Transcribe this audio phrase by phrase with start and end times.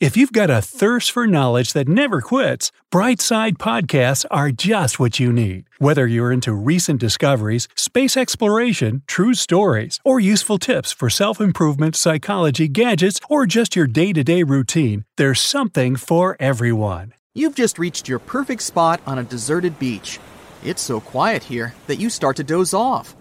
[0.00, 5.20] If you've got a thirst for knowledge that never quits, Brightside Podcasts are just what
[5.20, 5.66] you need.
[5.78, 11.94] Whether you're into recent discoveries, space exploration, true stories, or useful tips for self improvement,
[11.94, 17.14] psychology, gadgets, or just your day to day routine, there's something for everyone.
[17.32, 20.18] You've just reached your perfect spot on a deserted beach.
[20.64, 23.14] It's so quiet here that you start to doze off.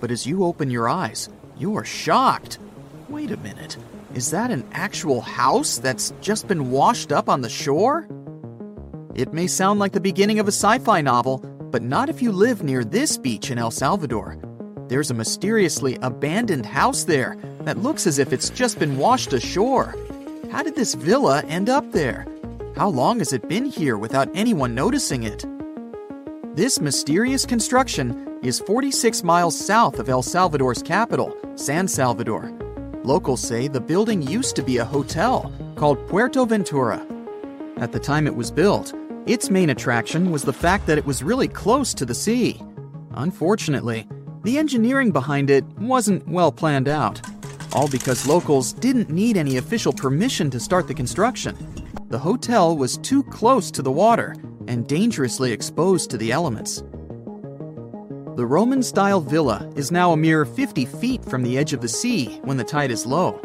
[0.00, 2.60] But as you open your eyes, you are shocked.
[3.10, 3.76] Wait a minute.
[4.14, 8.06] Is that an actual house that's just been washed up on the shore?
[9.16, 11.38] It may sound like the beginning of a sci fi novel,
[11.72, 14.38] but not if you live near this beach in El Salvador.
[14.86, 19.96] There's a mysteriously abandoned house there that looks as if it's just been washed ashore.
[20.52, 22.28] How did this villa end up there?
[22.76, 25.44] How long has it been here without anyone noticing it?
[26.54, 32.59] This mysterious construction is 46 miles south of El Salvador's capital, San Salvador.
[33.02, 37.06] Locals say the building used to be a hotel called Puerto Ventura.
[37.78, 38.92] At the time it was built,
[39.26, 42.60] its main attraction was the fact that it was really close to the sea.
[43.12, 44.06] Unfortunately,
[44.42, 47.22] the engineering behind it wasn't well planned out,
[47.72, 51.56] all because locals didn't need any official permission to start the construction.
[52.10, 54.34] The hotel was too close to the water
[54.68, 56.82] and dangerously exposed to the elements.
[58.40, 61.88] The Roman style villa is now a mere 50 feet from the edge of the
[61.88, 63.38] sea when the tide is low.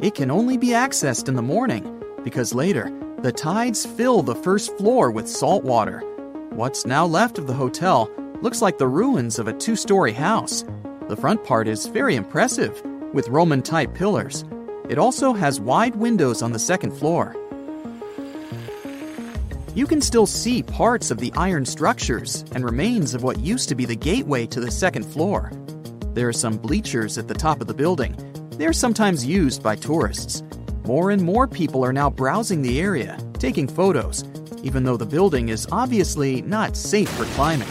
[0.00, 4.74] It can only be accessed in the morning because later, the tides fill the first
[4.78, 6.00] floor with salt water.
[6.48, 8.10] What's now left of the hotel
[8.40, 10.64] looks like the ruins of a two story house.
[11.10, 12.82] The front part is very impressive,
[13.12, 14.46] with Roman type pillars.
[14.88, 17.36] It also has wide windows on the second floor.
[19.78, 23.76] You can still see parts of the iron structures and remains of what used to
[23.76, 25.52] be the gateway to the second floor.
[26.14, 28.16] There are some bleachers at the top of the building.
[28.58, 30.42] They're sometimes used by tourists.
[30.84, 34.24] More and more people are now browsing the area, taking photos,
[34.64, 37.68] even though the building is obviously not safe for climbing.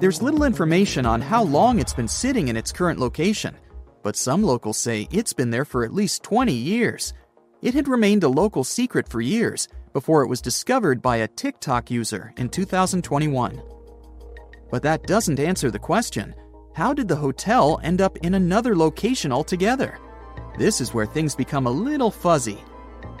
[0.00, 3.54] There's little information on how long it's been sitting in its current location,
[4.02, 7.12] but some locals say it's been there for at least 20 years.
[7.62, 11.90] It had remained a local secret for years before it was discovered by a TikTok
[11.90, 13.60] user in 2021.
[14.70, 16.34] But that doesn't answer the question
[16.74, 19.98] how did the hotel end up in another location altogether?
[20.56, 22.58] This is where things become a little fuzzy.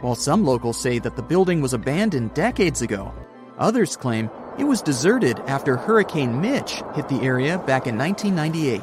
[0.00, 3.12] While some locals say that the building was abandoned decades ago,
[3.58, 8.80] others claim it was deserted after Hurricane Mitch hit the area back in 1998.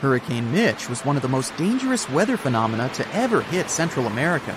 [0.00, 4.54] Hurricane Mitch was one of the most dangerous weather phenomena to ever hit Central America.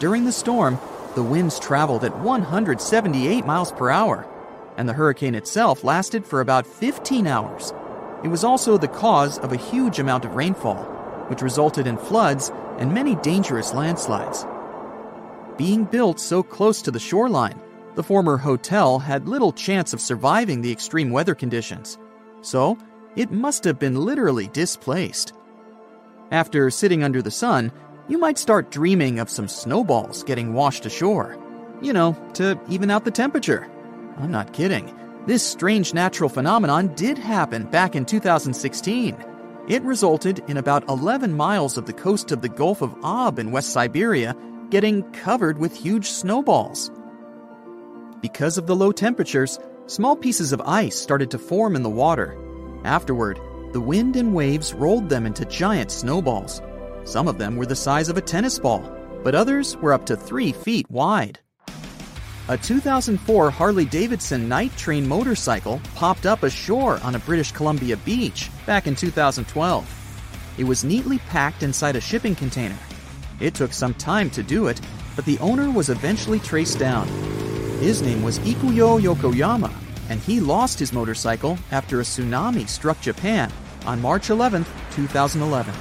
[0.00, 0.78] During the storm,
[1.14, 4.26] the winds traveled at 178 miles per hour,
[4.76, 7.72] and the hurricane itself lasted for about 15 hours.
[8.22, 10.84] It was also the cause of a huge amount of rainfall,
[11.28, 14.46] which resulted in floods and many dangerous landslides.
[15.56, 17.60] Being built so close to the shoreline,
[17.94, 21.98] the former hotel had little chance of surviving the extreme weather conditions,
[22.42, 22.78] so
[23.16, 25.32] it must have been literally displaced.
[26.30, 27.72] After sitting under the sun,
[28.08, 31.36] you might start dreaming of some snowballs getting washed ashore.
[31.80, 33.68] You know, to even out the temperature.
[34.18, 34.94] I'm not kidding.
[35.26, 39.16] This strange natural phenomenon did happen back in 2016.
[39.68, 43.52] It resulted in about 11 miles of the coast of the Gulf of Ob in
[43.52, 44.34] West Siberia
[44.70, 46.90] getting covered with huge snowballs.
[48.20, 52.36] Because of the low temperatures, small pieces of ice started to form in the water.
[52.84, 53.38] Afterward,
[53.72, 56.62] the wind and waves rolled them into giant snowballs.
[57.04, 58.82] Some of them were the size of a tennis ball,
[59.22, 61.38] but others were up to three feet wide.
[62.48, 68.50] A 2004 Harley Davidson night train motorcycle popped up ashore on a British Columbia beach
[68.66, 70.54] back in 2012.
[70.58, 72.78] It was neatly packed inside a shipping container.
[73.38, 74.80] It took some time to do it,
[75.14, 77.06] but the owner was eventually traced down.
[77.78, 79.69] His name was Ikuyo Yokoyama,
[80.10, 83.50] and he lost his motorcycle after a tsunami struck Japan
[83.86, 85.74] on March 11, 2011.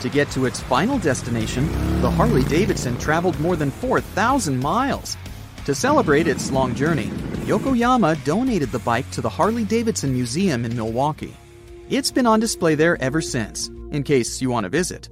[0.00, 1.68] To get to its final destination,
[2.00, 5.16] the Harley Davidson traveled more than 4,000 miles.
[5.66, 7.08] To celebrate its long journey,
[7.44, 11.36] Yokoyama donated the bike to the Harley Davidson Museum in Milwaukee.
[11.90, 15.10] It's been on display there ever since, in case you want to visit.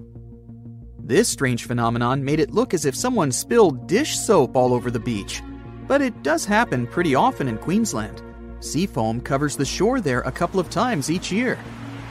[0.98, 5.00] This strange phenomenon made it look as if someone spilled dish soap all over the
[5.00, 5.42] beach.
[5.88, 8.22] But it does happen pretty often in Queensland.
[8.60, 11.58] Sea foam covers the shore there a couple of times each year.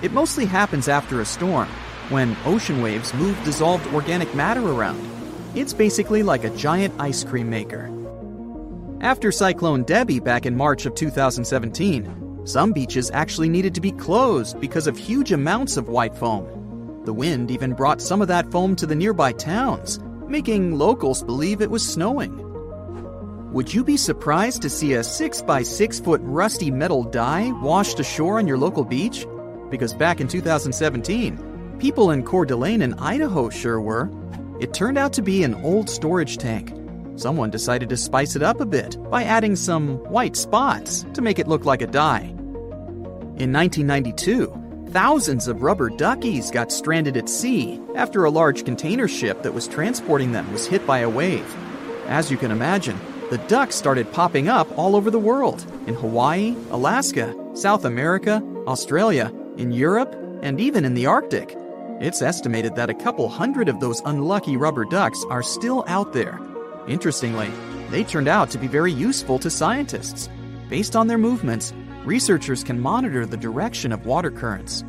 [0.02, 1.68] It mostly happens after a storm,
[2.10, 5.00] when ocean waves move dissolved organic matter around.
[5.56, 7.94] It's basically like a giant ice cream maker.
[9.02, 14.60] After Cyclone Debbie back in March of 2017, some beaches actually needed to be closed
[14.60, 17.02] because of huge amounts of white foam.
[17.06, 21.62] The wind even brought some of that foam to the nearby towns, making locals believe
[21.62, 22.47] it was snowing.
[23.58, 28.00] Would you be surprised to see a 6 by 6 foot rusty metal die washed
[28.00, 29.26] ashore on your local beach?
[29.72, 34.12] Because back in 2017, people in Coeur d'Alene in Idaho sure were.
[34.60, 36.72] It turned out to be an old storage tank.
[37.16, 41.40] Someone decided to spice it up a bit by adding some white spots to make
[41.40, 42.26] it look like a die.
[43.40, 44.54] In 1992,
[44.92, 49.68] Thousands of rubber duckies got stranded at sea after a large container ship that was
[49.68, 51.56] transporting them was hit by a wave.
[52.06, 52.98] As you can imagine,
[53.30, 59.34] the ducks started popping up all over the world in Hawaii, Alaska, South America, Australia,
[59.58, 61.54] in Europe, and even in the Arctic.
[62.00, 66.40] It's estimated that a couple hundred of those unlucky rubber ducks are still out there.
[66.88, 67.52] Interestingly,
[67.90, 70.30] they turned out to be very useful to scientists.
[70.70, 71.74] Based on their movements,
[72.06, 74.86] researchers can monitor the direction of water currents.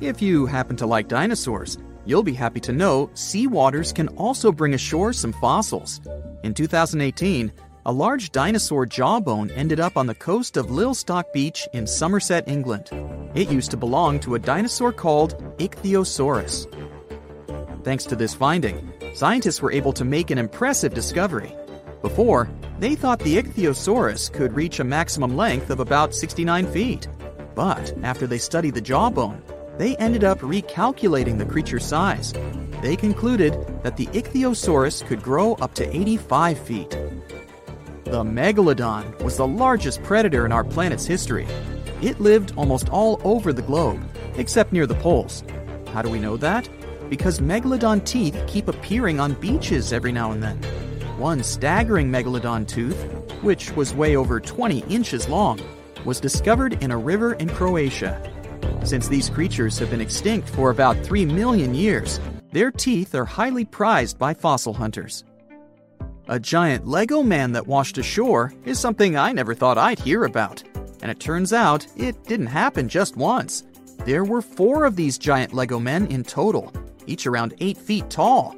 [0.00, 1.76] If you happen to like dinosaurs,
[2.06, 6.00] you'll be happy to know sea waters can also bring ashore some fossils.
[6.42, 7.52] In 2018,
[7.86, 12.90] a large dinosaur jawbone ended up on the coast of Lilstock Beach in Somerset, England.
[13.34, 16.66] It used to belong to a dinosaur called Ichthyosaurus.
[17.84, 21.54] Thanks to this finding, scientists were able to make an impressive discovery.
[22.02, 22.50] Before,
[22.80, 27.06] they thought the Ichthyosaurus could reach a maximum length of about 69 feet.
[27.54, 29.42] But after they studied the jawbone,
[29.78, 32.32] they ended up recalculating the creature's size.
[32.82, 36.90] They concluded that the Ichthyosaurus could grow up to 85 feet.
[38.02, 41.46] The megalodon was the largest predator in our planet's history.
[42.02, 44.02] It lived almost all over the globe,
[44.34, 45.44] except near the poles.
[45.92, 46.68] How do we know that?
[47.08, 50.56] Because megalodon teeth keep appearing on beaches every now and then.
[51.18, 53.00] One staggering megalodon tooth,
[53.42, 55.60] which was way over 20 inches long,
[56.04, 58.20] was discovered in a river in Croatia.
[58.82, 62.18] Since these creatures have been extinct for about 3 million years,
[62.52, 65.24] their teeth are highly prized by fossil hunters.
[66.28, 70.62] A giant Lego man that washed ashore is something I never thought I'd hear about.
[71.02, 73.64] And it turns out it didn't happen just once.
[74.04, 76.72] There were four of these giant Lego men in total,
[77.06, 78.52] each around 8 feet tall.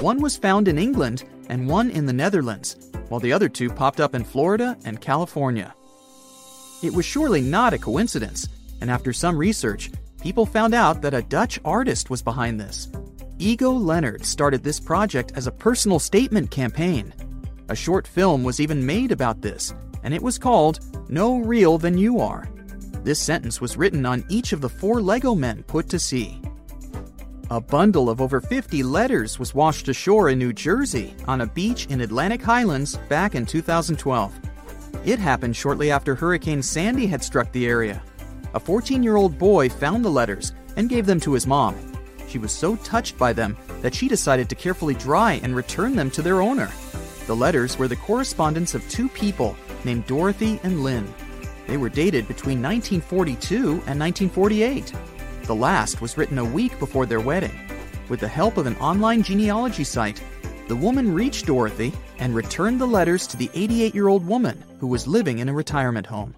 [0.00, 4.00] One was found in England and one in the Netherlands, while the other two popped
[4.00, 5.74] up in Florida and California.
[6.82, 8.46] It was surely not a coincidence,
[8.80, 9.90] and after some research,
[10.20, 12.88] people found out that a Dutch artist was behind this.
[13.38, 17.12] Ego Leonard started this project as a personal statement campaign.
[17.68, 21.98] A short film was even made about this, and it was called No Real Than
[21.98, 22.48] You Are.
[23.02, 26.40] This sentence was written on each of the four Lego men put to sea.
[27.50, 31.86] A bundle of over 50 letters was washed ashore in New Jersey on a beach
[31.86, 34.32] in Atlantic Highlands back in 2012.
[35.04, 38.02] It happened shortly after Hurricane Sandy had struck the area.
[38.54, 41.95] A 14 year old boy found the letters and gave them to his mom.
[42.28, 46.10] She was so touched by them that she decided to carefully dry and return them
[46.12, 46.70] to their owner.
[47.26, 51.12] The letters were the correspondence of two people named Dorothy and Lynn.
[51.66, 54.92] They were dated between 1942 and 1948.
[55.44, 57.58] The last was written a week before their wedding.
[58.08, 60.22] With the help of an online genealogy site,
[60.68, 64.86] the woman reached Dorothy and returned the letters to the 88 year old woman who
[64.86, 66.34] was living in a retirement home.